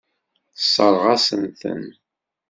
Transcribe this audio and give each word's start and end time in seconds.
Tessṛeɣ-asent-ten. 0.55 1.83